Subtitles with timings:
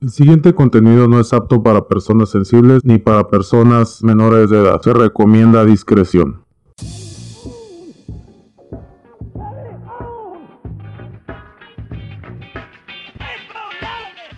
[0.00, 4.80] El siguiente contenido no es apto para personas sensibles ni para personas menores de edad.
[4.80, 6.42] Se recomienda discreción.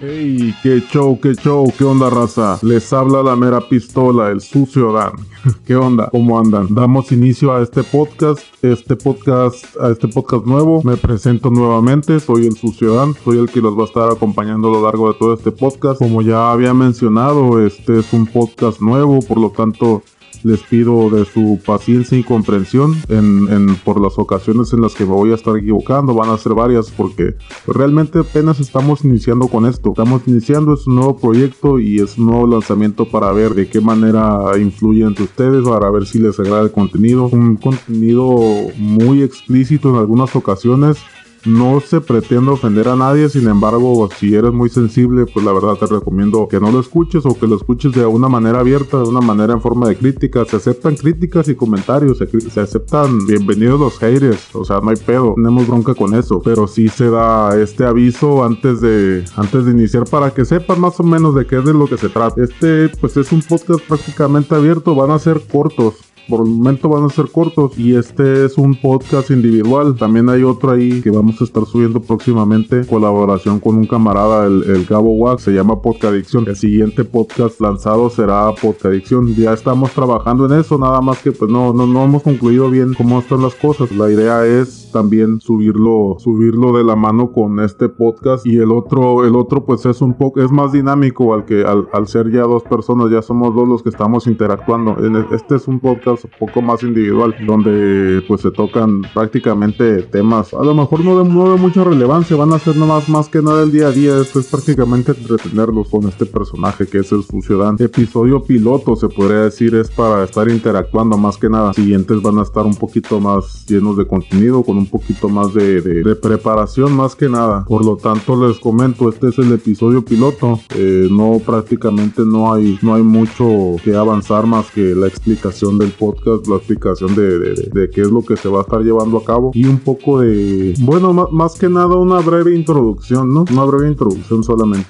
[0.04, 2.59] Hey, qué show, qué show, qué onda raza.
[2.62, 5.12] Les habla la mera pistola, el sucio Dan.
[5.64, 6.09] ¿Qué onda?
[6.11, 6.75] ¿Cómo andan?
[6.75, 10.83] Damos inicio a este podcast, este podcast, a este podcast nuevo.
[10.83, 14.70] Me presento nuevamente, soy el sucio Dan, soy el que los va a estar acompañando
[14.70, 16.01] a lo largo de todo este podcast.
[16.01, 20.03] Como ya había mencionado, este es un podcast nuevo, por lo tanto
[20.45, 25.12] les pido de su paciencia y comprensión en, por las ocasiones en las que me
[25.12, 26.14] voy a estar equivocando.
[26.14, 29.91] Van a ser varias porque realmente apenas estamos iniciando con esto.
[29.91, 33.80] Estamos iniciando, es un nuevo proyecto y es un nuevo lanzamiento para ver de qué
[33.80, 37.27] manera influye entre ustedes, para ver si les agrada el contenido.
[37.27, 38.36] Un contenido
[38.77, 40.98] muy explícito en algunas ocasiones
[41.45, 45.74] no se pretende ofender a nadie, sin embargo, si eres muy sensible, pues la verdad
[45.74, 49.09] te recomiendo que no lo escuches o que lo escuches de una manera abierta, de
[49.09, 50.44] una manera en forma de crítica.
[50.44, 55.34] Se aceptan críticas y comentarios, se, aceptan bienvenidos los haters, o sea, no hay pedo,
[55.34, 60.05] tenemos bronca con eso, pero sí se da este aviso antes de antes de iniciar
[60.05, 62.42] para que sepan más o menos de qué es de lo que se trata.
[62.42, 65.95] Este pues es un podcast prácticamente abierto, van a ser cortos,
[66.28, 69.97] por el momento van a ser cortos y este es un podcast individual.
[69.97, 74.62] También hay otro ahí que vamos a estar subiendo próximamente colaboración con un camarada, el,
[74.64, 76.45] el Gabo Wax, se llama Podcadicción.
[76.47, 79.34] El siguiente podcast lanzado será Podcadicción.
[79.34, 82.95] Ya estamos trabajando en eso, nada más que pues no, no, no hemos concluido bien
[82.95, 83.91] cómo están las cosas.
[83.92, 89.25] La idea es también subirlo, subirlo de la mano con este podcast y el otro,
[89.25, 92.42] el otro pues es un poco, es más dinámico al que al, al ser ya
[92.42, 94.97] dos personas, ya somos dos los que estamos interactuando.
[95.33, 100.62] Este es un podcast un poco más individual, donde pues se tocan prácticamente temas, a
[100.62, 103.62] lo mejor no de, no de mucha relevancia, van a ser nada más, que nada
[103.62, 107.78] el día a día, esto es prácticamente entretenerlos con este personaje que es el Ciudadano.
[107.80, 111.72] Episodio piloto se podría decir es para estar interactuando más que nada.
[111.72, 115.80] Siguientes van a estar un poquito más llenos de contenido, con un poquito más de,
[115.80, 117.64] de, preparación más que nada.
[117.64, 120.61] Por lo tanto les comento, este es el episodio piloto.
[120.74, 125.92] Eh, no prácticamente no hay, no hay mucho que avanzar más que la explicación del
[126.02, 129.52] podcast la explicación de, qué es lo que se va a estar llevando a cabo
[129.55, 133.44] y un poco de, bueno, más que nada una breve introducción, ¿no?
[133.52, 134.88] Una breve introducción solamente.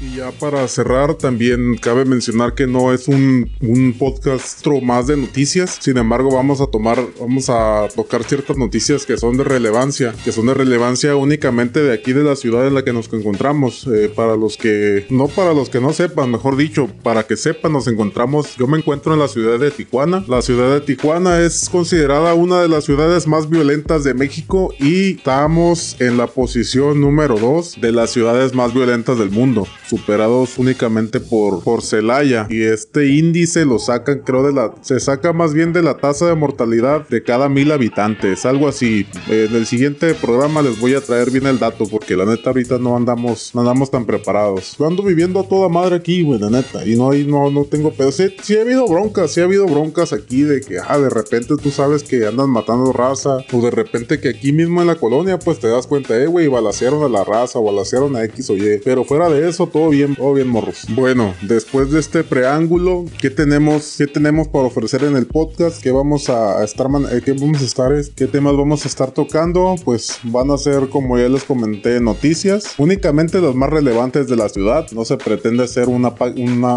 [0.00, 5.16] Y ya para cerrar, también cabe mencionar que no es un, un podcast más de
[5.16, 5.78] noticias.
[5.80, 10.32] Sin embargo, vamos a tomar, vamos a tocar ciertas noticias que son de relevancia, que
[10.32, 13.86] son de relevancia únicamente de aquí de la ciudad en la que nos encontramos.
[13.86, 17.72] Eh, para los que, no para los que no sepan, mejor dicho, para que sepan,
[17.72, 18.56] nos encontramos.
[18.56, 20.24] Yo me encuentro en la ciudad de Tijuana.
[20.28, 25.12] La ciudad de Tijuana es considerada una de las ciudades más violentas de México y
[25.12, 31.20] estamos en la posición número 2 de las ciudades más violentas del mundo superados únicamente
[31.20, 32.46] por, por Celaya.
[32.50, 34.74] Y este índice lo sacan, creo, de la.
[34.82, 38.44] Se saca más bien de la tasa de mortalidad de cada mil habitantes.
[38.44, 39.06] Algo así.
[39.28, 41.86] En el siguiente programa les voy a traer bien el dato.
[41.86, 44.76] Porque la neta, ahorita no andamos, no andamos tan preparados.
[44.78, 46.84] Yo ando viviendo a toda madre aquí, güey, la neta.
[46.86, 48.12] Y no, no, no tengo pedo.
[48.12, 51.54] Sí, sí ha habido broncas, sí ha habido broncas aquí de que, ah, de repente
[51.62, 53.38] tú sabes que andan matando raza.
[53.52, 56.48] O de repente que aquí mismo en la colonia, pues te das cuenta, eh, güey,
[56.48, 58.80] balacearon a la raza, o balacearon a X o Y.
[58.84, 60.86] Pero fuera de eso, todo bien, todo bien, morros.
[60.88, 65.82] Bueno, después de este preámbulo, ¿qué tenemos, qué tenemos para ofrecer en el podcast?
[65.82, 69.74] ¿Qué vamos a estar, eh, qué vamos a estar, qué temas vamos a estar tocando?
[69.84, 74.48] Pues van a ser, como ya les comenté, noticias, únicamente las más relevantes de la
[74.48, 74.86] ciudad.
[74.92, 76.08] No se pretende hacer una,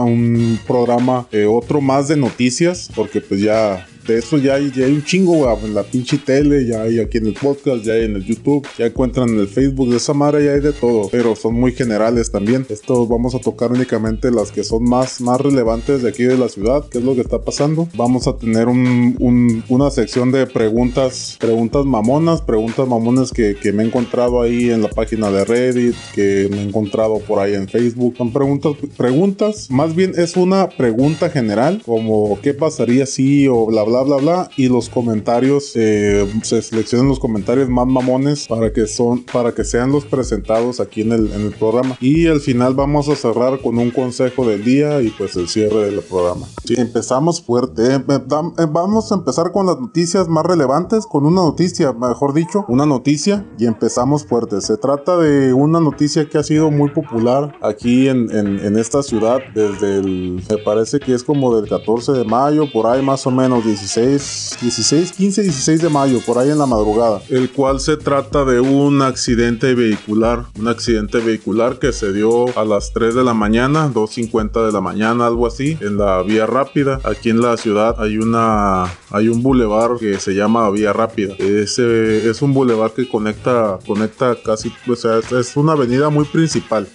[0.03, 4.85] un programa, eh, otro más de noticias, porque pues ya de eso ya hay, ya
[4.85, 8.05] hay un chingo, en la pinche tele, ya hay aquí en el podcast, ya hay
[8.05, 11.09] en el YouTube, ya encuentran en el Facebook, de esa madre ya hay de todo,
[11.11, 12.65] pero son muy generales también.
[12.69, 16.49] Esto vamos a tocar únicamente las que son más, más relevantes de aquí de la
[16.49, 17.87] ciudad, qué es lo que está pasando.
[17.95, 23.83] Vamos a tener un, una sección de preguntas, preguntas mamonas, preguntas mamonas que, que me
[23.83, 27.67] he encontrado ahí en la página de Reddit, que me he encontrado por ahí en
[27.67, 28.15] Facebook.
[28.17, 33.83] Son preguntas, preguntas, más bien es una pregunta general, como qué pasaría si o bla
[33.83, 38.87] bla bla bla y los comentarios eh, se seleccionan los comentarios más mamones para que
[38.87, 41.97] son para que sean los presentados aquí en el, en el programa.
[42.01, 45.91] Y al final vamos a cerrar con un consejo del día y pues el cierre
[45.91, 46.47] del programa.
[46.65, 51.41] Sí, empezamos fuerte eh, eh, vamos a empezar con las noticias más relevantes con una
[51.41, 54.61] noticia mejor dicho una noticia y empezamos fuerte.
[54.61, 59.03] Se trata de una noticia que ha sido muy popular aquí en, en, en esta
[59.03, 63.25] ciudad desde el me parece que es como del 14 de mayo por ahí más
[63.27, 67.21] o menos 16, 16, 15, 16 de mayo, por ahí en la madrugada.
[67.29, 72.65] El cual se trata de un accidente vehicular, un accidente vehicular que se dio a
[72.65, 76.99] las 3 de la mañana, 2.50 de la mañana, algo así, en la vía rápida.
[77.03, 81.35] Aquí en la ciudad hay una, hay un bulevar que se llama Vía Rápida.
[81.37, 86.87] Ese es un bulevar que conecta, conecta casi, o sea, es una avenida muy principal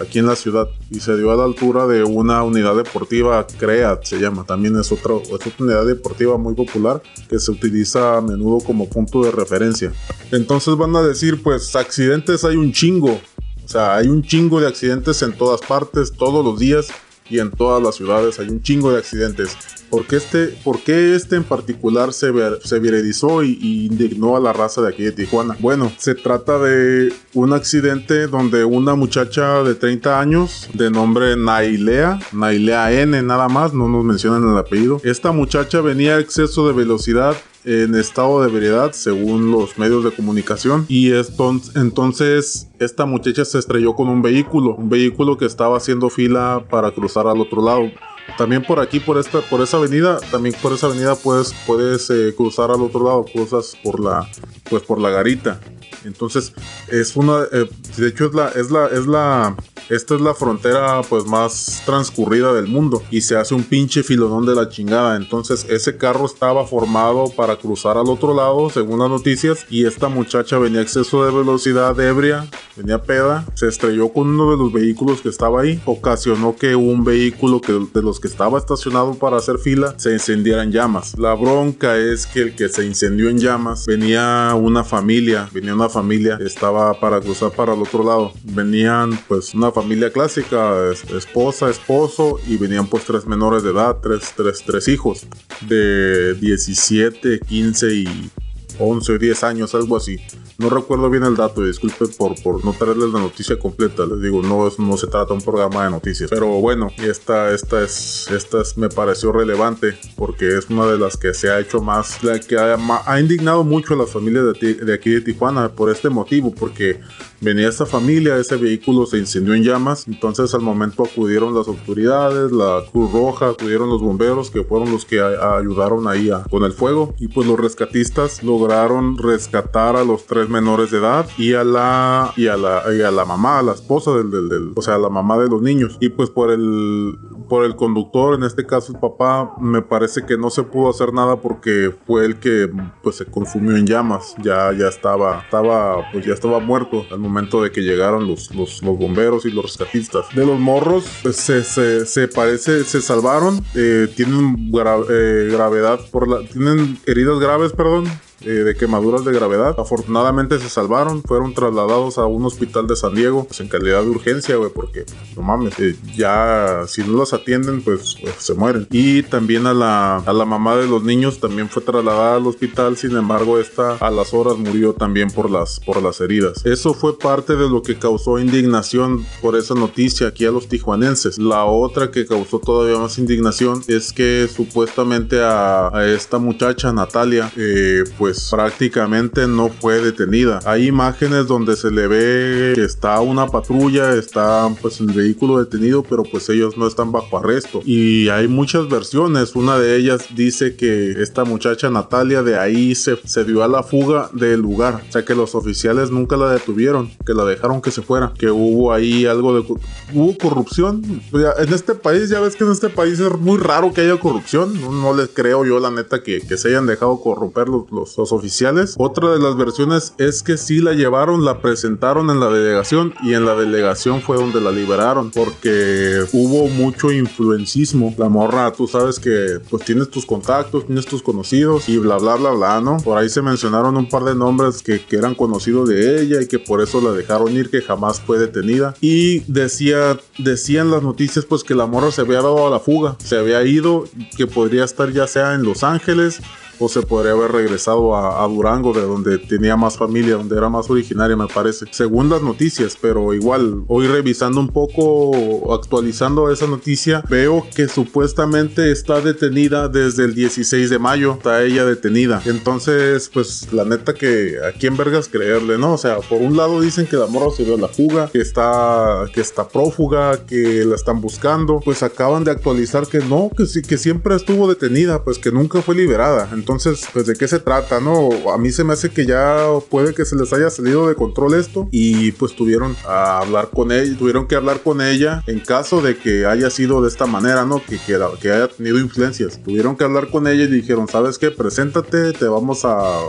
[0.00, 4.04] aquí en la ciudad y se dio a la altura de una unidad deportiva CREAT
[4.04, 8.20] se llama también es otra, es otra unidad deportiva muy popular que se utiliza a
[8.20, 9.92] menudo como punto de referencia.
[10.32, 13.20] Entonces van a decir pues accidentes hay un chingo
[13.64, 16.88] o sea hay un chingo de accidentes en todas partes todos los días
[17.30, 19.56] y en todas las ciudades hay un chingo de accidentes.
[19.88, 22.32] ¿Por qué este, por qué este en particular se,
[22.62, 25.56] se viralizó y, indignó a la raza de aquí de Tijuana?
[25.58, 32.20] Bueno, se trata de un accidente donde una muchacha de 30 años de nombre Nailea,
[32.32, 35.00] Nailea N nada más, no nos mencionan el apellido.
[35.02, 40.10] Esta muchacha venía a exceso de velocidad en estado de ebriedad según los medios de
[40.10, 46.10] comunicación y entonces esta muchacha se estrelló con un vehículo, un vehículo que estaba haciendo
[46.10, 47.90] fila para cruzar al otro lado.
[48.38, 52.32] También por aquí, por esta, por esa avenida, también por esa avenida puedes, puedes eh,
[52.36, 54.28] cruzar al otro lado, cruzas por la,
[54.70, 55.60] pues por la garita.
[56.04, 56.54] Entonces
[56.88, 59.56] es una, eh, de hecho es la, es la, es la,
[59.88, 64.46] esta es la frontera pues más transcurrida del mundo y se hace un pinche filonón
[64.46, 65.16] de la chingada.
[65.16, 70.08] Entonces ese carro estaba formado para cruzar al otro lado, según las noticias, y esta
[70.08, 72.46] muchacha venía exceso de velocidad ebria,
[72.76, 77.04] venía peda, se estrelló con uno de los vehículos que estaba ahí, ocasionó que un
[77.04, 77.60] vehículo
[77.92, 81.18] de los que estaba estacionado para hacer fila se encendiera en llamas.
[81.18, 85.88] La bronca es que el que se incendió en llamas venía una familia, venía una
[85.88, 88.32] familia estaba para cruzar para el otro lado.
[88.44, 94.32] Venían pues una familia clásica, esposa, esposo y venían pues tres menores de edad, tres,
[94.36, 95.26] tres, tres hijos
[95.62, 98.30] de 17, 15 y
[98.78, 100.18] 11 o 10 años, algo así.
[100.60, 104.04] No recuerdo bien el dato, disculpen por, por no traerles la noticia completa.
[104.04, 106.28] Les digo, no, no se trata de un programa de noticias.
[106.28, 111.32] Pero bueno, esta, esta, es, esta me pareció relevante porque es una de las que
[111.32, 112.76] se ha hecho más, la que ha,
[113.06, 117.00] ha indignado mucho a las familias de, de aquí de Tijuana por este motivo, porque
[117.40, 122.52] venía esta familia, ese vehículo se incendió en llamas, entonces al momento acudieron las autoridades,
[122.52, 127.14] la Cruz Roja, acudieron los bomberos que fueron los que ayudaron ahí con el fuego
[127.18, 132.32] y pues los rescatistas lograron rescatar a los tres menores de edad y a la
[132.36, 134.98] y a la y a la mamá, a la esposa del, del, del, o sea,
[134.98, 135.96] la mamá de los niños.
[136.00, 137.18] Y pues por el
[137.48, 141.12] por el conductor, en este caso el papá, me parece que no se pudo hacer
[141.12, 142.70] nada porque fue el que
[143.02, 147.62] pues se consumió en llamas, ya ya estaba estaba pues ya estaba muerto al momento
[147.62, 150.26] de que llegaron los, los, bomberos y los rescatistas.
[150.34, 154.70] De los morros pues, se, se, parece se salvaron, eh, tienen
[155.10, 158.04] eh, gravedad por la tienen heridas graves, perdón,
[158.42, 159.74] eh, de quemaduras de gravedad.
[159.78, 164.08] Afortunadamente se salvaron, fueron trasladados a un hospital de San Diego pues, en calidad de
[164.08, 165.04] urgencia, güey, porque
[165.36, 168.86] no mames, eh, ya si no los atienden, pues, pues, se mueren.
[168.90, 172.96] Y también a la, a la mamá de los niños también fue trasladada al hospital,
[172.96, 176.64] sin embargo, esta a las horas murió también por las, por las heridas.
[176.64, 181.38] Eso fue parte de lo que causó indignación por esa noticia aquí a los tijuanenses.
[181.38, 188.04] La otra que causó todavía más indignación es que supuestamente a, esta muchacha, Natalia, eh,
[188.18, 190.60] pues pues prácticamente no fue detenida.
[190.64, 196.04] Hay imágenes donde se le ve que está una patrulla, está pues el vehículo detenido,
[196.04, 197.82] pero pues ellos no están bajo arresto.
[197.84, 199.56] Y hay muchas versiones.
[199.56, 203.82] Una de ellas dice que esta muchacha Natalia de ahí se, se dio a la
[203.82, 205.02] fuga del lugar.
[205.08, 208.48] O sea que los oficiales nunca la detuvieron, que la dejaron que se fuera, que
[208.48, 209.66] hubo ahí algo de...
[210.12, 211.02] Hubo corrupción.
[211.32, 214.80] En este país, ya ves que en este país es muy raro que haya corrupción.
[214.80, 218.94] No, les creo yo la neta que, que se hayan dejado corromper los, los oficiales.
[218.98, 223.34] Otra de las versiones es que sí la llevaron, la presentaron en la delegación y
[223.34, 228.14] en la delegación fue donde la liberaron porque hubo mucho influencismo.
[228.18, 232.36] La morra, tú sabes que pues tienes tus contactos, tienes tus conocidos y bla bla
[232.36, 232.98] bla bla, ¿no?
[232.98, 236.46] Por ahí se mencionaron un par de nombres que, que eran conocidos de ella y
[236.46, 238.94] que por eso la dejaron ir, que jamás fue detenida.
[239.00, 243.16] Y decía, decían las noticias pues que la morra se había dado a la fuga,
[243.24, 244.04] se había ido,
[244.36, 246.40] que podría estar ya sea en Los Ángeles
[246.80, 250.88] o se podría haber regresado a, Durango, de donde tenía más familia, donde era más
[250.90, 251.86] originaria, me parece.
[251.90, 258.90] Según las noticias, pero igual, hoy revisando un poco, actualizando esa noticia, veo que supuestamente
[258.90, 262.42] está detenida desde el 16 de mayo, está ella detenida.
[262.46, 265.94] Entonces, pues la neta que a quién vergas creerle, ¿no?
[265.94, 269.26] O sea, por un lado dicen que la morra se dio la fuga, que está,
[269.34, 273.82] que está prófuga, que la están buscando, pues acaban de actualizar que no, que sí,
[273.82, 276.48] que siempre estuvo detenida, pues que nunca fue liberada.
[276.52, 276.69] Entonces,
[277.12, 278.28] pues de qué se trata, ¿no?
[278.52, 281.54] A mí se me hace que ya puede que se les haya salido de control
[281.54, 286.02] esto y pues tuvieron a hablar con ella, tuvieron que hablar con ella en caso
[286.02, 287.82] de que haya sido de esta manera, ¿no?
[287.84, 289.60] Que, que, que haya tenido influencias.
[289.62, 291.50] Tuvieron que hablar con ella y dijeron, ¿sabes qué?
[291.50, 293.20] Preséntate, te vamos a,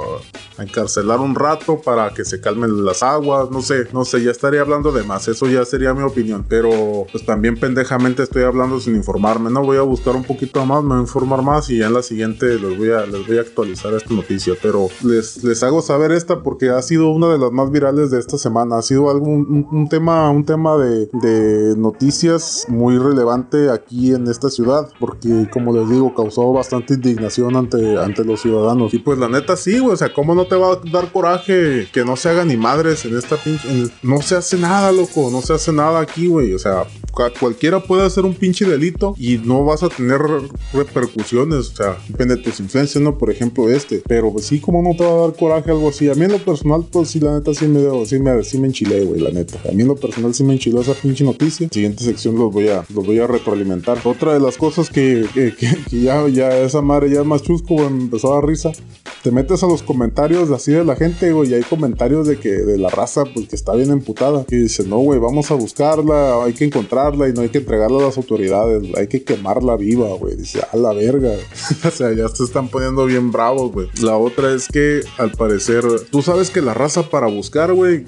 [0.61, 4.61] encarcelar un rato para que se calmen las aguas, no sé, no sé, ya estaría
[4.61, 8.95] hablando de más, eso ya sería mi opinión, pero pues también pendejamente estoy hablando sin
[8.95, 11.93] informarme, no voy a buscar un poquito más, me voy a informar más y en
[11.93, 13.05] la siguiente les voy a,
[13.39, 17.37] a actualizar esta noticia, pero les, les hago saber esta porque ha sido una de
[17.37, 21.07] las más virales de esta semana, ha sido algún, un, un tema, un tema de,
[21.13, 27.55] de noticias muy relevante aquí en esta ciudad, porque como les digo, causó bastante indignación
[27.55, 28.93] ante, ante los ciudadanos.
[28.93, 31.87] Y pues la neta sí, güey, o sea, ¿cómo no te va a dar coraje
[31.93, 33.69] que no se haga ni madres en esta pinche...
[33.69, 37.31] en- no se hace nada, loco, no se hace nada aquí, güey, o sea, cua-
[37.39, 40.19] cualquiera puede hacer un pinche delito y no vas a tener
[40.73, 43.17] repercusiones, o sea, depende de tus influencias, ¿no?
[43.21, 46.09] Por ejemplo, este, pero pues sí, ¿cómo no te va a dar coraje algo así?
[46.09, 48.57] A mí en lo personal, pues sí, la neta sí me, dio- sí me, sí
[48.57, 49.59] me enchilé, güey, la neta.
[49.69, 51.69] A mí en lo personal sí me enchiló esa pinche noticia.
[51.71, 53.99] Siguiente sección los voy a, los voy a retroalimentar.
[54.05, 57.43] Otra de las cosas que, que, que- que ya, ya esa madre ya es más
[57.43, 58.71] chusco, güey, empezó a dar risa.
[59.23, 62.49] Te metes a los comentarios así de la gente, güey, y hay comentarios de que
[62.49, 64.45] de la raza, pues que está bien emputada.
[64.45, 67.99] Que dice, no, güey, vamos a buscarla, hay que encontrarla y no hay que entregarla
[67.99, 70.35] a las autoridades, hay que quemarla viva, güey.
[70.37, 71.33] Dice, a la verga.
[71.87, 73.89] o sea, ya se están poniendo bien bravos, güey.
[74.01, 78.03] La otra es que, al parecer, tú sabes que la raza para buscar, güey,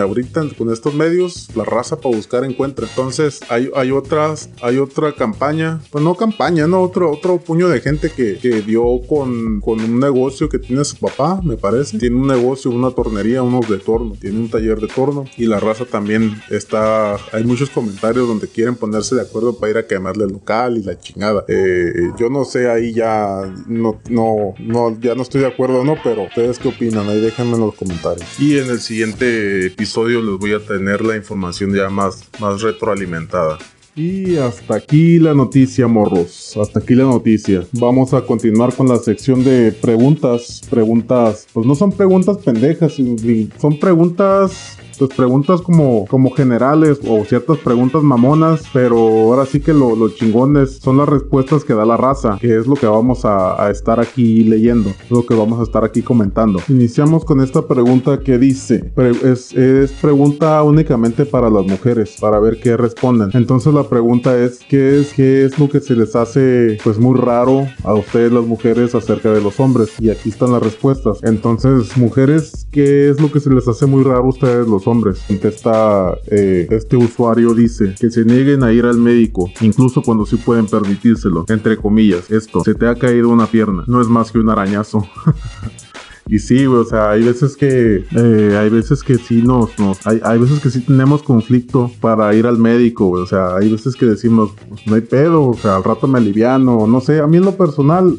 [0.00, 2.86] ahorita con estos medios, la raza para buscar encuentra.
[2.88, 7.80] Entonces, hay, hay otras, hay otra campaña, pues no campaña, no, otro, otro puño de
[7.80, 11.98] gente que, que dio con, con un negocio que tiene su papá, me parece.
[11.98, 15.60] Tiene un negocio, una tornería, unos de torno, tiene un taller de torno y la
[15.60, 20.24] raza también está, hay muchos comentarios donde quieren ponerse de acuerdo para ir a quemarle
[20.24, 21.44] el local y la chingada.
[21.48, 25.96] Eh, yo no sé, ahí ya no, no, no, ya no estoy de acuerdo, ¿no?
[26.02, 28.26] Pero ustedes qué opinan, ahí déjenme en los comentarios.
[28.38, 33.58] Y en el siguiente episodio les voy a tener la información ya más, más retroalimentada.
[33.98, 36.56] Y hasta aquí la noticia, morros.
[36.56, 37.66] Hasta aquí la noticia.
[37.72, 40.62] Vamos a continuar con la sección de preguntas.
[40.70, 47.58] Preguntas, pues no son preguntas pendejas, son preguntas pues preguntas como, como generales o ciertas
[47.58, 51.96] preguntas mamonas, pero ahora sí que lo, lo chingones son las respuestas que da la
[51.96, 55.84] raza, que es lo que vamos a, estar aquí leyendo, lo que vamos a estar
[55.84, 56.60] aquí comentando.
[56.68, 62.76] Iniciamos con esta pregunta que dice, es, pregunta únicamente para las mujeres, para ver qué
[62.76, 63.30] responden.
[63.34, 67.18] Entonces la pregunta es, ¿qué es, qué es lo que se les hace pues muy
[67.18, 69.90] raro a ustedes las mujeres acerca de los hombres?
[70.00, 71.18] Y aquí están las respuestas.
[71.22, 75.22] Entonces, mujeres, ¿qué es lo que se les hace muy raro a ustedes los hombres?
[75.26, 80.36] Contesta eh, este usuario dice que se nieguen a ir al médico, incluso cuando sí
[80.36, 81.44] pueden permitírselo.
[81.48, 85.06] Entre comillas, esto, se te ha caído una pierna, no es más que un arañazo.
[86.30, 90.06] Y sí, güey, o sea, hay veces que, eh, hay veces que sí nos, nos
[90.06, 93.72] hay, hay veces que sí tenemos conflicto para ir al médico, güey, o sea, hay
[93.72, 97.20] veces que decimos, pues no hay pedo, o sea, al rato me aliviano, no sé,
[97.20, 98.18] a mí en lo personal,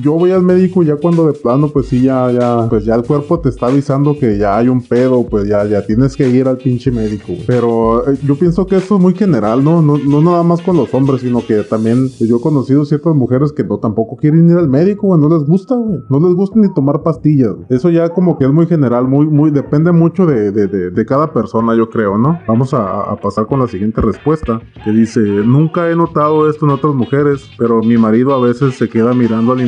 [0.00, 3.02] yo voy al médico ya cuando de plano, pues sí, ya, ya, pues ya el
[3.02, 6.46] cuerpo te está avisando que ya hay un pedo, pues ya, ya tienes que ir
[6.46, 7.28] al pinche médico.
[7.28, 7.44] güey.
[7.46, 9.82] Pero eh, yo pienso que esto es muy general, ¿no?
[9.82, 13.14] No, no nada más con los hombres, sino que también pues, yo he conocido ciertas
[13.14, 16.00] mujeres que no tampoco quieren ir al médico, güey, no les gusta, güey.
[16.08, 17.66] No les gusta ni tomar pastillas, güey.
[17.70, 21.06] Eso ya como que es muy general, muy, muy, depende mucho de, de, de, de
[21.06, 22.38] cada persona, yo creo, ¿no?
[22.46, 26.72] Vamos a, a pasar con la siguiente respuesta, que dice, nunca he notado esto en
[26.72, 29.60] otras mujeres, pero mi marido a veces se queda mirando al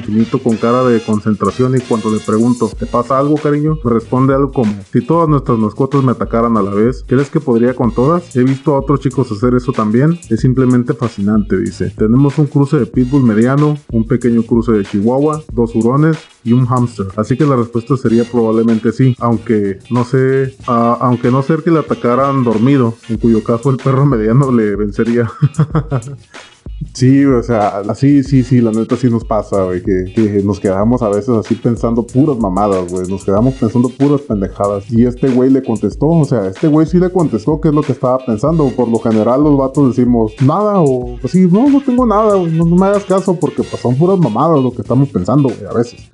[0.43, 3.79] con cara de concentración y cuando le pregunto, ¿te pasa algo, cariño?
[3.83, 7.41] Me responde algo como, si todas nuestras mascotas me atacaran a la vez, ¿crees que
[7.41, 8.37] podría con todas?
[8.37, 11.91] He visto a otros chicos hacer eso también, es simplemente fascinante, dice.
[11.97, 16.67] Tenemos un cruce de pitbull mediano, un pequeño cruce de chihuahua, dos hurones y un
[16.67, 17.07] hámster.
[17.17, 21.79] Así que la respuesta sería probablemente sí, aunque no sé, aunque no ser que le
[21.79, 25.31] atacaran dormido, en cuyo caso el perro mediano le vencería.
[26.93, 31.02] Sí, o sea, así, sí, sí, la neta sí nos pasa, güey, que, nos quedamos
[31.02, 34.90] a veces así pensando puras mamadas, güey, nos quedamos pensando puras pendejadas.
[34.90, 37.83] Y este güey le contestó, o sea, este güey sí le contestó qué es lo
[37.83, 38.69] que estaba pensando.
[38.69, 42.76] Por lo general los vatos decimos nada o así, no, no tengo nada, no, no
[42.76, 46.09] me hagas caso porque pues, son puras mamadas lo que estamos pensando, güey, a veces.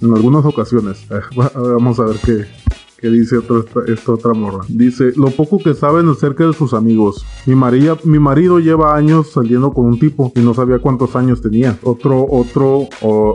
[0.00, 1.06] en algunas ocasiones.
[1.54, 2.44] Vamos a ver qué,
[3.02, 3.40] qué dice
[3.88, 4.64] esta, otra morra.
[4.68, 7.26] Dice, lo poco que saben acerca de sus amigos.
[7.46, 11.42] Mi, María, mi marido lleva años saliendo con un tipo y no sabía cuántos años
[11.42, 11.76] tenía.
[11.82, 12.88] Otro, otro,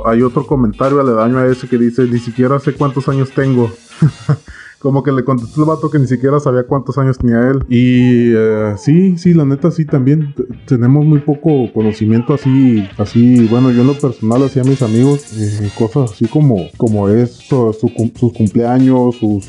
[0.07, 3.69] hay otro comentario aledaño a ese que dice, ni siquiera sé cuántos años tengo.
[4.79, 7.63] como que le contestó el vato que ni siquiera sabía cuántos años tenía él.
[7.69, 10.35] Y eh, sí, sí, la neta sí también.
[10.65, 15.33] tenemos muy poco conocimiento así, así, bueno, yo en lo personal hacía a mis amigos
[15.33, 19.47] eh, cosas así como, como es sus cumpleaños, sus,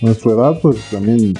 [0.00, 1.34] nuestra edad, pues también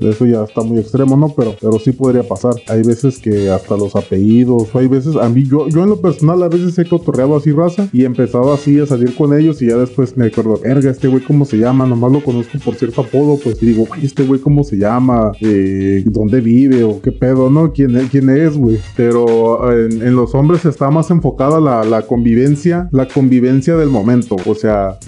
[0.00, 1.34] eso ya está muy extremo, ¿no?
[1.36, 2.54] Pero, pero sí podría pasar.
[2.68, 6.42] Hay veces que hasta los apellidos, hay veces, a mí, yo, yo en lo personal
[6.42, 9.66] a veces he cotorreado así raza y he empezado así a salir con ellos y
[9.66, 13.02] ya después me acuerdo, verga, este güey cómo se llama, nomás lo conozco por cierto
[13.02, 17.12] apodo, pues y digo, güey, este güey cómo se llama, eh, dónde vive o qué
[17.12, 17.72] pedo, ¿no?
[17.72, 18.78] ¿Quién, quién es, güey?
[18.96, 24.54] Pero en, los hombres está más enfocada la, la, convivencia, la convivencia del momento, o
[24.54, 24.98] sea,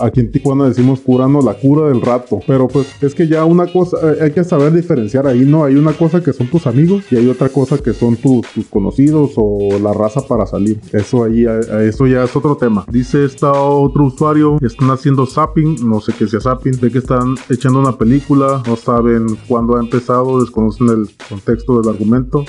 [0.00, 3.66] aquí en Tijuana decimos curando la cura del rato, pero pues es que ya una
[3.66, 5.64] cosa, eh, hay que saber diferenciar ahí, ¿no?
[5.64, 9.32] Hay una cosa que son tus amigos y hay otra cosa que son tus, conocidos
[9.36, 10.80] o la raza para salir.
[10.92, 11.44] Eso ahí,
[11.82, 12.84] eso ya es otro tema.
[12.90, 17.36] Dice esta otro usuario, están haciendo zapping, no sé qué sea zapping, de que están
[17.48, 22.44] echando una película, no saben cuándo ha empezado, desconocen el contexto del argumento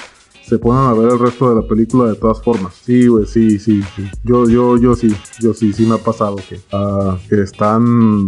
[0.46, 2.74] se ponen a ver el resto de la película de todas formas.
[2.84, 4.04] Sí, güey, sí, sí, sí.
[4.24, 8.28] Yo, yo, yo sí, yo sí, sí me ha pasado que, uh, que están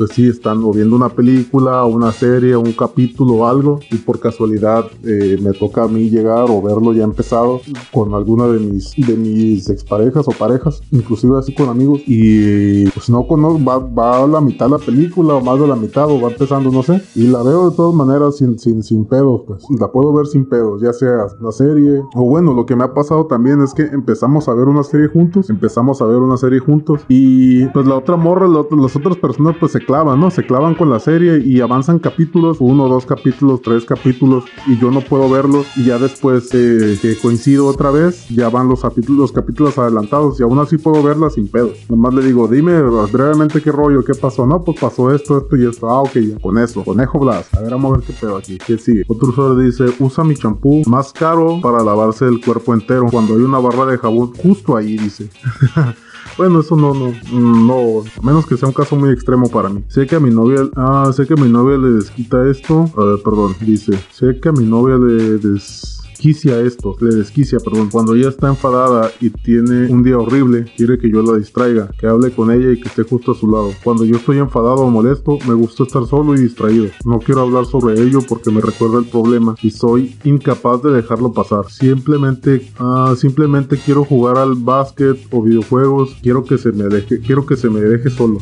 [0.00, 4.18] pues sí, están o viendo una película, una serie, un capítulo o algo, y por
[4.18, 7.60] casualidad eh, me toca a mí llegar o verlo ya empezado
[7.92, 13.10] con alguna de mis, de mis exparejas o parejas, inclusive así con amigos, y pues
[13.10, 16.18] no conozco, va, va a la mitad la película, o más de la mitad, o
[16.18, 19.64] va empezando, no sé, y la veo de todas maneras sin, sin, sin pedos, pues
[19.78, 22.94] la puedo ver sin pedos, ya sea la serie, o bueno, lo que me ha
[22.94, 26.60] pasado también es que empezamos a ver una serie juntos, empezamos a ver una serie
[26.60, 30.30] juntos, y pues la otra morra, las otras personas pues se clavan, ¿no?
[30.30, 34.90] Se clavan con la serie y avanzan capítulos, uno, dos capítulos, tres capítulos, y yo
[34.90, 35.66] no puedo verlos.
[35.76, 40.38] Y ya después eh, que coincido otra vez, ya van los capítulos, los capítulos adelantados,
[40.38, 41.70] y aún así puedo verlas sin pedo.
[41.88, 42.80] Nomás le digo, dime
[43.12, 44.46] brevemente qué rollo, qué pasó.
[44.46, 45.88] No, pues pasó esto, esto y esto.
[45.88, 46.84] Ah, ok, ya, con eso.
[46.84, 47.52] Conejo Blas.
[47.54, 48.58] A ver, vamos a ver qué pedo aquí.
[48.58, 49.04] ¿Qué sigue?
[49.08, 53.06] Otro usuario dice, usa mi champú más caro para lavarse el cuerpo entero.
[53.10, 55.28] Cuando hay una barra de jabón justo ahí, dice.
[56.36, 59.84] Bueno, eso no, no, no, a menos que sea un caso muy extremo para mí.
[59.88, 63.04] Sé que a mi novia, ah, sé que a mi novia le desquita esto, a
[63.04, 67.88] ver, perdón, dice, sé que a mi novia le des desquicia esto, le desquicia, perdón,
[67.90, 72.06] cuando ella está enfadada y tiene un día horrible, quiere que yo la distraiga, que
[72.06, 73.72] hable con ella y que esté justo a su lado.
[73.82, 76.88] Cuando yo estoy enfadado o molesto, me gusta estar solo y distraído.
[77.06, 81.32] No quiero hablar sobre ello porque me recuerda el problema y soy incapaz de dejarlo
[81.32, 81.70] pasar.
[81.70, 87.46] Simplemente, ah, simplemente quiero jugar al básquet o videojuegos, quiero que se me deje, quiero
[87.46, 88.40] que se me deje solo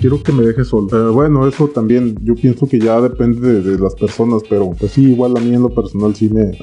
[0.00, 0.88] quiero que me deje solo.
[0.92, 5.12] Eh, bueno, eso también yo pienso que ya depende de, las personas, pero pues sí,
[5.12, 6.56] igual a mí en lo personal sí me...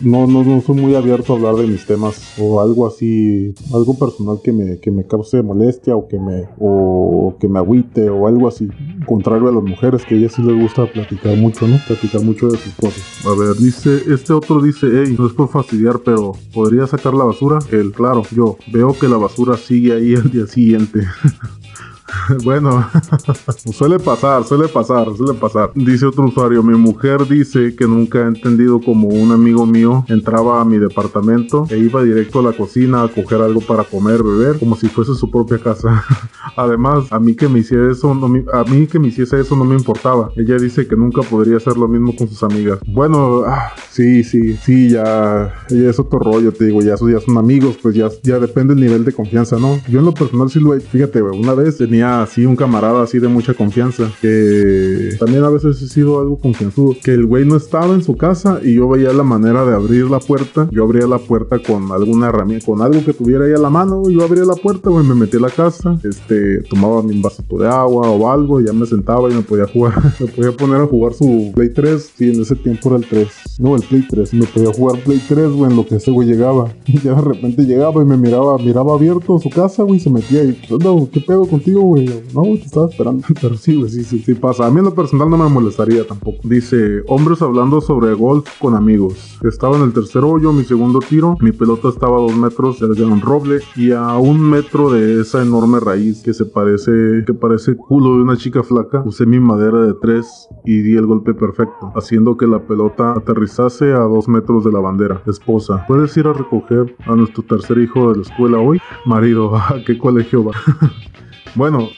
[0.00, 3.96] No, no, no soy muy abierto a hablar de mis temas o algo así, algo
[3.96, 8.26] personal que me, que me cause molestia o que me, o, que me agüite o
[8.26, 8.68] algo así.
[9.06, 11.78] Contrario a las mujeres, que a ellas sí les gusta platicar mucho, ¿no?
[11.86, 13.02] Platicar mucho de sus cosas.
[13.24, 17.24] A ver, dice, este otro dice, hey, no es por fastidiar, pero ¿podría sacar la
[17.24, 17.60] basura?
[17.70, 21.00] Él, claro, yo veo que la basura sigue ahí el día siguiente.
[22.44, 22.88] bueno,
[23.72, 25.70] suele pasar, suele pasar, suele pasar.
[25.74, 30.60] Dice otro usuario, mi mujer dice que nunca ha entendido como un amigo mío entraba
[30.60, 34.58] a mi departamento e iba directo a la cocina a coger algo para comer, beber,
[34.58, 36.04] como si fuese su propia casa.
[36.56, 38.12] Además, a mí que me hiciese eso,
[38.52, 40.30] a mí que me hiciese eso no me importaba.
[40.36, 42.78] Ella dice que nunca podría hacer lo mismo con sus amigas.
[42.86, 47.38] Bueno, ah, sí, sí, sí, ya, ya es otro rollo, te digo, ya, ya son
[47.38, 49.80] amigos, pues ya, ya depende el nivel de confianza, ¿no?
[49.88, 53.18] Yo en lo personal sí lo he, fíjate, una vez tenía así un camarada así
[53.18, 57.56] de mucha confianza, que también a veces he sido algo confianzudo, que el güey no
[57.56, 61.06] estaba en su casa y yo veía la manera de abrir la puerta, yo abría
[61.06, 64.44] la puerta con alguna herramienta, con algo que tuviera ahí a la mano, yo abría
[64.44, 68.30] la puerta, güey, me metí a la casa, este, tomaba mi vasito de agua o
[68.30, 71.70] algo, ya me sentaba y me podía jugar, me podía poner a jugar su Play
[71.70, 75.02] 3, sí, en ese tiempo era el 3, no, el Play 3, me podía jugar
[75.02, 78.04] Play 3, güey, en lo que ese güey llegaba, y ya de repente llegaba y
[78.04, 81.93] me miraba, miraba abierto su casa, güey, se metía y, ¿qué pedo contigo, güey?
[81.98, 83.24] Yo, no, te estaba esperando.
[83.40, 84.66] Pero sí, güey, sí, sí, sí pasa.
[84.66, 86.38] A mí en lo personal no me molestaría tampoco.
[86.44, 89.38] Dice, hombres hablando sobre golf con amigos.
[89.42, 91.36] Estaba en el tercer hoyo, mi segundo tiro.
[91.40, 95.42] Mi pelota estaba a dos metros de un roble y a un metro de esa
[95.42, 96.90] enorme raíz que se parece,
[97.26, 99.02] que parece culo de una chica flaca.
[99.04, 103.92] Usé mi madera de tres y di el golpe perfecto, haciendo que la pelota aterrizase
[103.92, 105.22] a dos metros de la bandera.
[105.26, 108.80] Esposa, ¿puedes ir a recoger a nuestro tercer hijo de la escuela hoy?
[109.04, 110.52] Marido, ¿a qué colegio va?
[111.54, 111.88] bueno,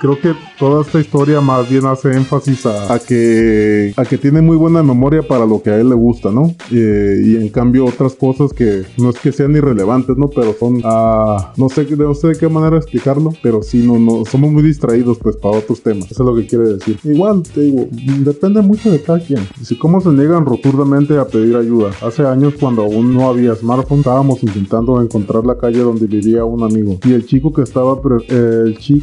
[0.00, 4.56] creo que toda esta historia más bien hace énfasis a, que, a que tiene muy
[4.56, 6.54] buena memoria para lo que a él le gusta, ¿no?
[6.70, 10.28] y en cambio otras cosas que no es que sean irrelevantes, ¿no?
[10.28, 14.24] Pero son, uh, no, sé, no sé de qué manera explicarlo, pero sí, no, no,
[14.24, 16.10] somos muy distraídos pues para otros temas.
[16.10, 16.98] Eso es lo que quiere decir.
[17.04, 19.46] Igual, te digo, depende mucho de cada quien.
[19.62, 21.90] Si cómo se niegan rotundamente a pedir ayuda.
[22.02, 26.62] Hace años cuando aún no había smartphone, estábamos intentando encontrar la calle donde vivía un
[26.62, 26.98] amigo.
[27.04, 27.96] Y el chico que estaba,
[28.28, 28.93] el chico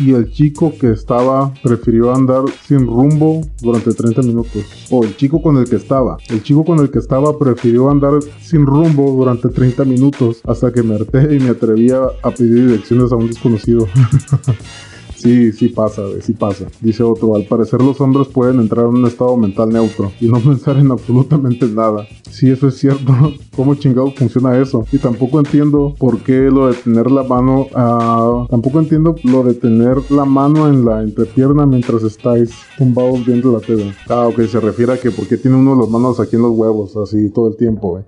[0.00, 4.64] y el chico que estaba prefirió andar sin rumbo durante 30 minutos.
[4.90, 6.16] O el chico con el que estaba.
[6.28, 10.82] El chico con el que estaba prefirió andar sin rumbo durante 30 minutos hasta que
[10.82, 13.86] me harté y me atrevía a pedir direcciones a un desconocido.
[15.18, 16.66] Sí, sí pasa, sí pasa.
[16.80, 20.38] Dice otro, al parecer los hombres pueden entrar en un estado mental neutro y no
[20.40, 22.06] pensar en absolutamente nada.
[22.30, 23.12] Sí, eso es cierto.
[23.56, 24.86] ¿Cómo chingado funciona eso?
[24.92, 29.54] Y tampoco entiendo por qué lo de tener la mano, uh, tampoco entiendo lo de
[29.54, 33.92] tener la mano en la entrepierna mientras estáis tumbados viendo la TV.
[34.08, 36.52] Ah, ok, se refiere a que por qué tiene uno las manos aquí en los
[36.52, 38.04] huevos, así todo el tiempo, güey.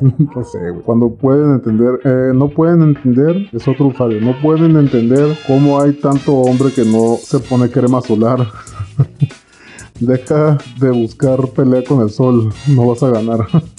[0.18, 0.82] no sé, güey.
[0.82, 5.94] Cuando pueden entender, eh, no pueden entender, es otro usuario, no pueden entender cómo hay
[5.94, 8.50] tanto hombre que no se pone crema solar.
[10.00, 13.46] Deja de buscar pelea con el sol, no vas a ganar.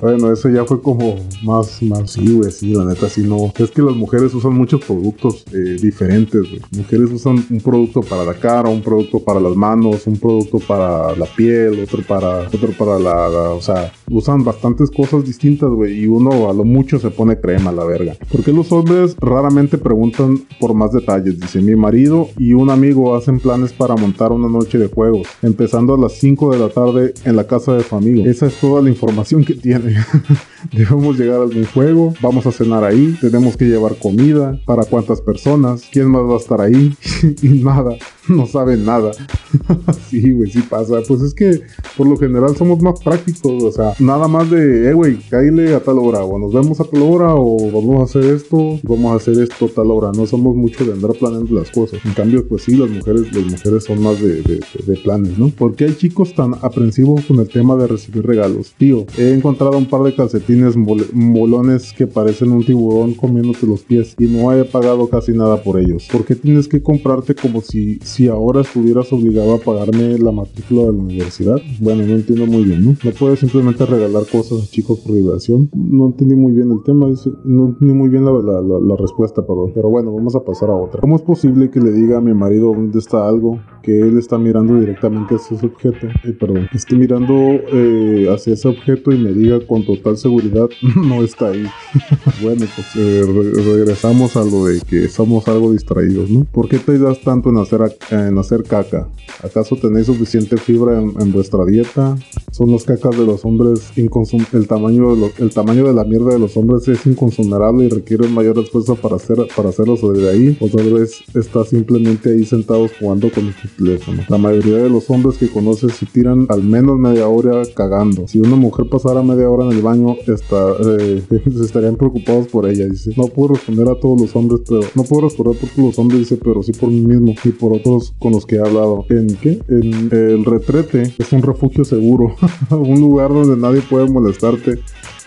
[0.00, 3.52] Bueno, ese ya fue como más, más, sí, sí, la neta, sí, no.
[3.56, 6.60] Es que las mujeres usan muchos productos eh, diferentes, güey.
[6.76, 11.16] Mujeres usan un producto para la cara, un producto para las manos, un producto para
[11.16, 16.06] la piel, otro para, otro para la, o sea, usan bastantes cosas distintas, güey, y
[16.06, 18.16] uno a lo mucho se pone crema, la verga.
[18.30, 21.38] ¿Por qué los hombres raramente preguntan por más detalles?
[21.40, 25.94] Dice, mi marido y un amigo hacen planes para montar una noche de juegos, empezando
[25.94, 28.24] a las 5 de la tarde en la casa de su amigo.
[28.24, 29.83] Esa es toda la información que tiene.
[30.72, 35.20] Debemos llegar a algún juego, vamos a cenar ahí, tenemos que llevar comida, para cuántas
[35.20, 36.94] personas, quién más va a estar ahí
[37.42, 37.96] y nada,
[38.28, 39.12] no saben nada.
[40.08, 41.00] sí, güey, sí pasa.
[41.06, 41.60] Pues es que
[41.96, 45.80] por lo general somos más prácticos, o sea, nada más de, eh, güey, cáile a
[45.80, 49.16] tal hora, o nos vemos a tal hora, o vamos a hacer esto, vamos a
[49.16, 50.10] hacer esto a tal hora.
[50.14, 52.00] No somos mucho de andar planeando las cosas.
[52.04, 55.50] En cambio, pues sí, las mujeres, las mujeres son más de, de planes, ¿no?
[55.50, 58.72] Porque hay chicos tan aprensivos con el tema de recibir regalos.
[58.78, 64.14] Tío, he encontrado un par de calcetines molones que parecen un tiburón comiéndote los pies
[64.18, 66.08] y no he pagado casi nada por ellos.
[66.10, 70.82] ¿Por qué tienes que comprarte como si, si ahora estuvieras obligado a pagarme la matrícula
[70.82, 71.60] de la universidad?
[71.80, 72.96] Bueno, no entiendo muy bien, ¿no?
[73.02, 75.70] No puedes simplemente regalar cosas a chicos por diversión.
[75.74, 77.06] No entendí muy bien el tema,
[77.44, 79.72] no entendí muy bien la, la, respuesta, perdón.
[79.74, 81.00] Pero bueno, vamos a pasar a otra.
[81.00, 84.38] ¿Cómo es posible que le diga a mi marido dónde está algo que él está
[84.38, 86.06] mirando directamente hacia ese objeto?
[86.24, 91.22] Eh, perdón, esté mirando eh, hacia ese objeto y me diga con total seguridad no
[91.22, 91.66] está ahí.
[92.42, 93.22] bueno, pues eh,
[93.64, 96.44] regresamos a lo de que somos algo distraídos, ¿no?
[96.44, 99.08] ¿Por qué te das tanto en hacer, en hacer caca?
[99.42, 102.16] ¿Acaso tenéis suficiente fibra en, vuestra dieta?
[102.50, 106.38] ¿Son las cacas de los hombres el tamaño de el tamaño de la mierda de
[106.38, 110.56] los hombres es inconsumable y requiere mayor esfuerzo para hacer para hacerlo de ahí?
[110.60, 114.22] ¿O tal vez está simplemente ahí sentados jugando con tu teléfono?
[114.28, 118.26] La mayoría de los hombres que conoces se tiran al menos media hora cagando.
[118.28, 121.22] Si una mujer pasara media hora en el baño, está, eh,
[121.62, 122.86] estarían preocupados por ella.
[122.86, 125.98] Dice, no puedo responder a todos los hombres, pero no puedo responder por todos los
[125.98, 129.06] hombres, dice, pero sí por mí mismo y por otros con los que he hablado.
[129.10, 129.60] ¿En qué?
[129.68, 132.34] En el retrete es un refugio seguro,
[132.70, 134.80] un lugar donde nadie puede molestarte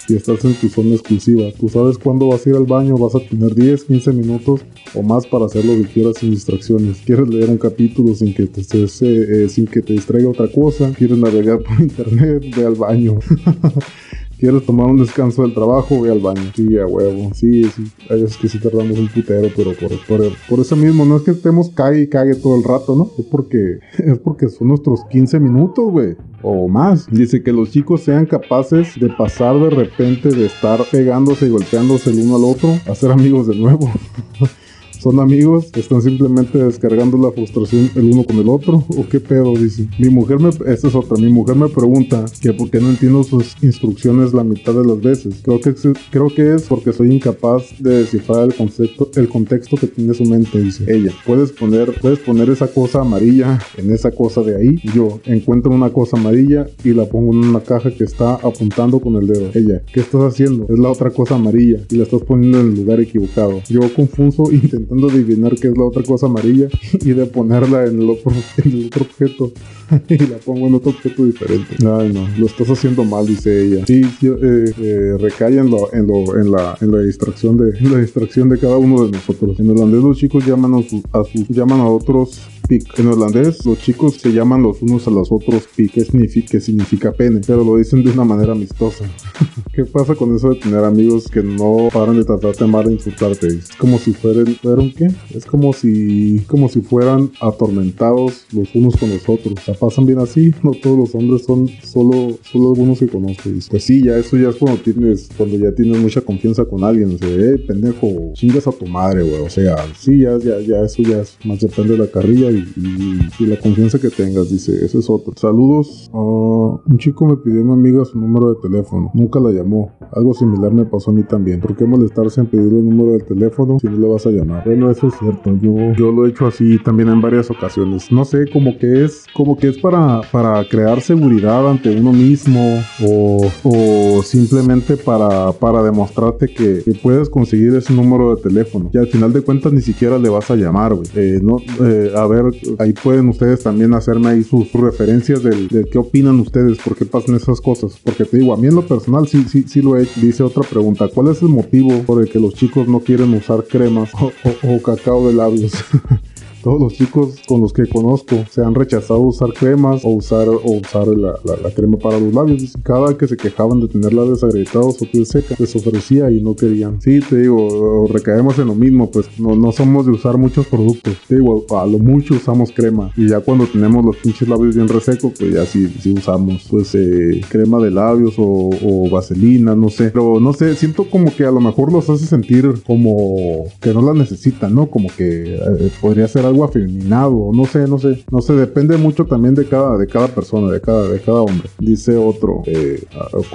[0.07, 1.51] y estás en tu zona exclusiva.
[1.59, 4.61] Tú sabes cuándo vas a ir al baño, vas a tener 10, 15 minutos
[4.93, 6.97] o más para hacer lo que quieras sin distracciones.
[7.05, 11.17] Quieres leer un capítulo sin que te, eh, sin que te distraiga otra cosa, quieres
[11.17, 13.19] navegar por internet, ve al baño.
[14.37, 16.51] quieres tomar un descanso del trabajo, ve al baño.
[16.55, 17.31] Sí, a huevo.
[17.33, 17.83] Sí, sí.
[18.09, 21.23] Hay veces que sí tardamos un putero, pero por, por, por eso mismo, no es
[21.23, 23.11] que estemos cague y cague todo el rato, ¿no?
[23.17, 26.15] Es porque, es porque son nuestros 15 minutos, güey.
[26.43, 27.07] O más.
[27.09, 32.11] Dice que los chicos sean capaces de pasar de repente de estar pegándose y golpeándose
[32.11, 33.91] el uno al otro a ser amigos de nuevo.
[34.99, 35.69] ¿Son amigos?
[35.75, 38.83] ¿Están simplemente descargando la frustración el uno con el otro?
[38.89, 39.53] ¿O qué pedo?
[39.53, 39.87] Dice.
[39.99, 40.49] Mi mujer me...
[40.49, 41.17] Esta es otra.
[41.17, 44.99] Mi mujer me pregunta que por qué no entiendo sus instrucciones la mitad de las
[44.99, 45.41] veces.
[45.43, 45.73] Creo que,
[46.09, 50.25] creo que es porque soy incapaz de descifrar el concepto, el contexto que tiene su
[50.25, 51.11] mente, dice ella.
[51.25, 54.79] Puedes poner, puedes poner esa cosa amarilla en esa cosa de ahí.
[54.95, 59.15] Yo encuentro una cosa amarilla y la pongo en una caja que está apuntando con
[59.15, 59.51] el dedo.
[59.53, 60.65] Ella, ¿qué estás haciendo?
[60.69, 63.61] Es la otra cosa amarilla y la estás poniendo en el lugar equivocado.
[63.69, 68.09] Yo confuso intentando adivinar qué es la otra cosa amarilla y de ponerla en el
[68.09, 68.31] otro,
[68.63, 69.51] en el otro objeto.
[70.09, 71.75] y la pongo en otro objeto diferente.
[71.79, 73.85] Ay, no, lo estás haciendo mal, dice ella.
[73.85, 77.99] Sí, eh, eh, recae en, lo, en, lo, en, la, en la distracción de la
[77.99, 79.59] distracción de cada uno de nosotros.
[79.59, 84.15] En holandés los chicos llaman a, a sus llaman a otros En holandés los chicos
[84.15, 87.77] se llaman los unos a los otros pic, que significa, que significa pene, pero lo
[87.77, 89.05] dicen de una manera amistosa.
[89.73, 93.47] ¿Qué pasa con eso de tener amigos que no paran de tratarte mal e insultarte?
[93.47, 95.07] Es como si fueran, ¿fueron qué?
[95.33, 100.53] Es como si, como si fueran atormentados los unos con los otros pasan bien así.
[100.63, 103.49] No todos los hombres son solo, solo algunos que conozco.
[103.69, 107.15] pues sí, ya eso ya es cuando tienes, cuando ya tienes mucha confianza con alguien.
[107.15, 109.41] O sea, eh, pendejo, chingas a tu madre, güey.
[109.41, 113.45] O sea, sí, ya, ya, ya, eso ya es más depende de la carrilla y,
[113.45, 115.33] la confianza que tengas, dice, ese es otro.
[115.35, 116.09] Saludos.
[116.13, 119.11] Un chico me pidió a mi amiga su número de teléfono.
[119.13, 119.91] Nunca la llamó.
[120.11, 121.59] Algo similar me pasó a mí también.
[121.59, 124.63] ¿Por qué molestarse en pedirle el número del teléfono si no le vas a llamar?
[124.65, 125.55] Bueno, eso es cierto.
[125.61, 128.11] Yo, yo lo he hecho así también en varias ocasiones.
[128.11, 132.59] No sé, como que es, como que es para, para crear seguridad ante uno mismo
[133.03, 138.89] o, o simplemente para, para demostrarte que, puedes conseguir ese número de teléfono.
[138.93, 141.07] Y al final de cuentas ni siquiera le vas a llamar, güey.
[141.15, 142.46] Eh, no, eh, a ver,
[142.79, 147.35] ahí pueden ustedes también hacerme ahí sus, referencias del, qué opinan ustedes, por qué pasan
[147.35, 147.99] esas cosas.
[148.03, 150.19] Porque te digo, a mí en lo personal sí, sí, sí lo he hecho.
[150.21, 153.63] Dice otra pregunta, ¿cuál es el motivo por el que los chicos no quieren usar
[153.65, 155.73] cremas o cacao de labios?
[156.63, 160.71] todos los chicos con los que conozco se han rechazado usar cremas o usar, o
[160.71, 161.35] usar la,
[161.75, 162.73] crema para los labios.
[162.83, 166.55] Cada que se quejaban de tener labios agrietados o piel seca, les ofrecía y no
[166.55, 167.01] querían.
[167.01, 171.15] Sí, te digo, recaemos en lo mismo, pues no, no somos de usar muchos productos.
[171.27, 173.11] Te digo, a lo mucho usamos crema.
[173.15, 176.95] Y ya cuando tenemos los pinches labios bien resecos, pues ya sí, sí usamos pues
[176.95, 180.09] eh, crema de labios o, o vaselina, no sé.
[180.11, 184.01] Pero no sé, siento como que a lo mejor los hace sentir como que no
[184.01, 184.87] la necesitan, ¿no?
[184.87, 189.25] Como que eh, podría ser algo afeminado, no sé, no sé, no sé, depende mucho
[189.25, 191.69] también de cada, de cada persona, de cada, de cada hombre.
[191.79, 193.03] Dice otro, eh,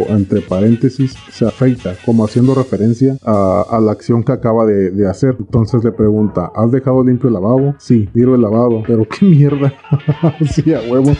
[0.08, 5.36] entre paréntesis, se afeita, como haciendo referencia a, la acción que acaba de, hacer.
[5.38, 7.74] Entonces le pregunta, ¿has dejado limpio el lavabo?
[7.78, 9.72] Sí, miro el lavado, pero qué mierda.
[10.50, 11.12] sí, a huevo.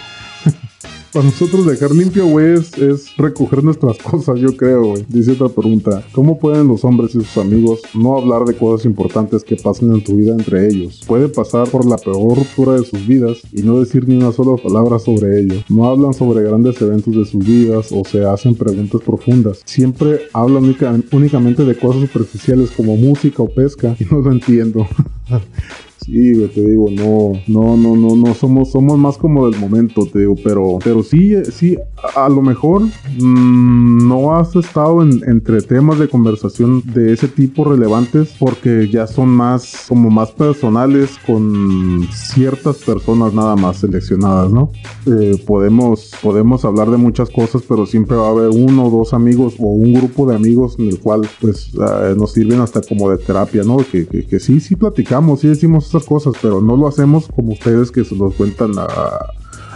[1.12, 5.04] Para nosotros dejar limpio, güey, es, recoger nuestras cosas, yo creo, güey.
[5.08, 6.02] Dice otra pregunta.
[6.12, 10.02] ¿Cómo pueden los hombres y sus amigos no hablar de cosas importantes que pasan en
[10.02, 11.02] tu vida entre ellos?
[11.06, 14.56] Puede pasar por la peor ruptura de sus vidas y no decir ni una sola
[14.56, 15.62] palabra sobre ello.
[15.68, 19.60] No hablan sobre grandes eventos de sus vidas o se hacen preguntas profundas.
[19.66, 20.74] Siempre hablan
[21.12, 24.86] únicamente de cosas superficiales como música o pesca y no lo entiendo.
[26.04, 30.20] Sí, te digo, no, no, no, no, no, somos, somos más como del momento, te
[30.20, 31.78] digo, pero, pero sí, sí,
[32.16, 37.64] a, lo mejor mm, no has estado en, entre temas de conversación de ese tipo
[37.64, 44.72] relevantes porque ya son más, como más personales con ciertas personas nada más seleccionadas, ¿no?
[45.06, 49.14] Eh, podemos, podemos hablar de muchas cosas, pero siempre va a haber uno o dos
[49.14, 53.08] amigos o un grupo de amigos en el cual, pues, ah, nos sirven hasta como
[53.08, 53.76] de terapia, ¿no?
[53.76, 57.90] Que, que, que sí, sí platicamos, sí decimos cosas, pero no lo hacemos como ustedes
[57.90, 58.86] que se los cuentan a,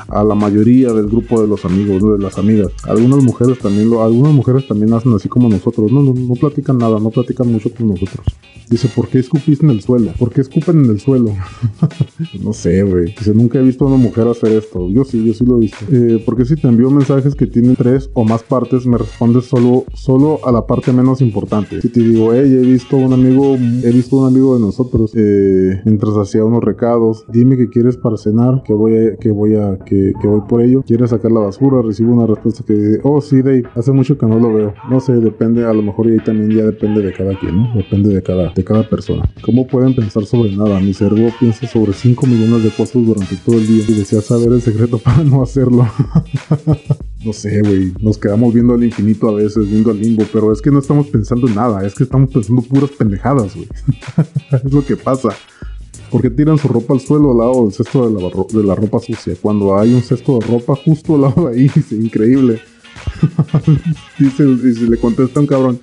[0.09, 2.73] a la mayoría del grupo de los amigos, de las amigas.
[2.85, 5.90] Algunas mujeres también lo, algunas mujeres también hacen así como nosotros.
[5.90, 8.27] No, no, no platican nada, no platican mucho con nosotros.
[8.69, 10.12] Dice, ¿por qué escupiste en el suelo?
[10.19, 11.33] ¿Por qué escupen en el suelo?
[12.42, 13.14] no sé, güey.
[13.16, 14.90] Dice, nunca he visto a una mujer hacer esto.
[14.90, 15.79] Yo sí, yo sí lo he visto.
[15.92, 19.85] Eh, porque si te envío mensajes que tienen tres o más partes, me respondes solo,
[19.95, 21.81] solo a la parte menos importante.
[21.81, 25.81] Si te digo, hey, he visto un amigo, he visto un amigo de nosotros, eh,
[25.85, 29.79] mientras hacía unos recados, dime qué quieres para cenar, que voy a, que voy a,
[29.79, 30.83] que, que voy por ello.
[30.87, 31.83] ¿Quieres sacar la basura?
[31.83, 34.75] Recibo una respuesta que dice, oh, sí, Dave, hace mucho que no lo veo.
[34.91, 37.75] No sé, depende, a lo mejor y ahí también ya depende de cada quien, ¿no?
[37.75, 39.29] Depende de cada de cada persona.
[39.43, 40.81] ¿Cómo pueden pensar sobre nada?
[40.81, 44.53] Mi cerebro piensa sobre 5 millones de cosas durante todo el día y desea saber
[44.53, 45.87] el secreto para no hacerlo.
[47.25, 47.93] no sé, güey.
[48.01, 51.07] Nos quedamos viendo al infinito a veces, viendo al limbo, pero es que no estamos
[51.09, 53.69] pensando en nada, es que estamos pensando puras pendejadas, güey.
[54.65, 55.31] es lo que pasa.
[56.11, 59.01] Porque tiran su ropa al suelo al lado del cesto de la, de la ropa
[59.01, 59.35] sucia.
[59.40, 62.61] Cuando hay un cesto de ropa justo al lado de ahí, dice, increíble.
[64.19, 65.81] dice, dice, le contesta un cabrón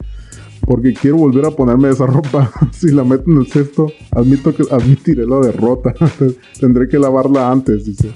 [0.65, 2.51] porque quiero volver a ponerme esa ropa.
[2.71, 5.93] si la meto en el cesto, admito que admitiré la derrota.
[6.59, 8.11] Tendré que lavarla antes, dice.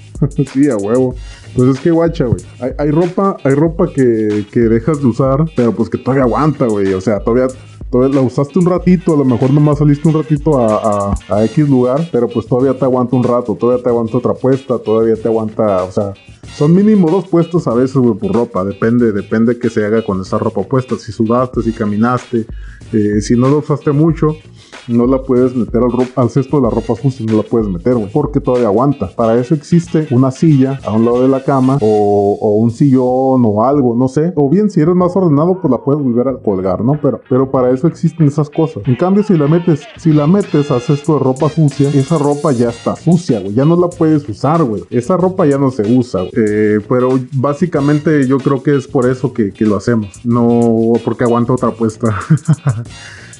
[0.52, 1.14] sí, a huevo.
[1.54, 2.40] Pues es que guacha, güey.
[2.78, 6.92] Hay, ropa, hay ropa que, que dejas de usar, pero pues que todavía aguanta, güey.
[6.94, 7.48] O sea, todavía
[7.90, 11.68] todavía la usaste un ratito, a lo mejor nomás saliste un ratito a, a, X
[11.68, 15.28] lugar, pero pues todavía te aguanta un rato, todavía te aguanta otra puesta, todavía te
[15.28, 16.14] aguanta, o sea,
[16.54, 20.20] son mínimo dos puestos a veces, güey, por ropa, depende, depende que se haga con
[20.20, 22.46] esa ropa puesta, si sudaste, si caminaste,
[22.92, 24.36] eh, si no lo usaste mucho,
[24.88, 27.94] no la puedes meter al, al cesto de la ropa sucia, no la puedes meter,
[27.94, 29.10] güey, porque todavía aguanta.
[29.14, 33.42] Para eso existe una silla a un lado de la cama o, o, un sillón
[33.44, 34.32] o algo, no sé.
[34.36, 36.98] O bien, si eres más ordenado, pues la puedes volver a colgar, ¿no?
[37.00, 38.82] Pero, pero para eso existen esas cosas.
[38.86, 42.52] En cambio, si la metes, si la metes al cesto de ropa sucia, esa ropa
[42.52, 43.54] ya está sucia, güey.
[43.54, 44.82] Ya no la puedes usar, güey.
[44.90, 49.32] Esa ropa ya no se usa, eh, pero básicamente yo creo que es por eso
[49.32, 50.24] que, que lo hacemos.
[50.24, 52.18] No porque aguanta otra puesta.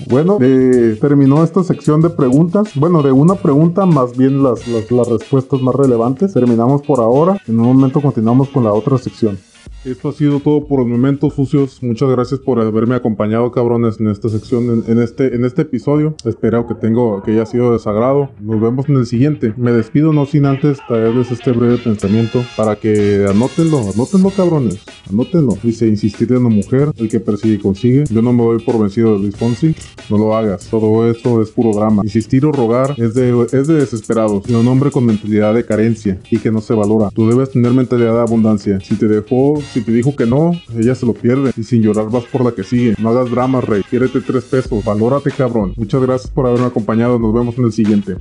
[0.07, 2.71] Bueno, eh, terminó esta sección de preguntas.
[2.75, 6.33] Bueno, de una pregunta, más bien las, las respuestas más relevantes.
[6.33, 7.41] Terminamos por ahora.
[7.47, 9.39] En un momento continuamos con la otra sección.
[9.85, 11.83] Esto ha sido todo por los momentos sucios.
[11.83, 16.17] Muchas gracias por haberme acompañado, cabrones, en esta sección, en, este, en este episodio.
[16.25, 18.29] Espero que tengo, que haya sido de sagrado.
[18.41, 19.55] Nos vemos en el siguiente.
[19.57, 25.57] Me despido no sin antes traerles este breve pensamiento para que anótenlo, anótenlo, cabrones, anótenlo.
[25.63, 28.05] Dice insistir en una mujer, el que persigue consigue.
[28.11, 29.77] Yo no me doy por vencido de Luis Fonsi.
[30.11, 30.67] No lo hagas.
[30.67, 32.03] Todo esto es puro drama.
[32.03, 36.19] Insistir o rogar es de, es de desesperados y un hombre con mentalidad de carencia
[36.31, 37.11] y que no se valora.
[37.11, 38.81] Tú debes tener mentalidad de abundancia.
[38.81, 41.53] Si te dejó si te dijo que no, ella se lo pierde.
[41.57, 42.95] Y sin llorar vas por la que sigue.
[42.99, 43.83] No hagas drama, rey.
[43.89, 44.85] Quiérete tres pesos.
[44.85, 45.75] Valórate, cabrón.
[45.77, 47.19] Muchas gracias por haberme acompañado.
[47.19, 48.17] Nos vemos en el siguiente.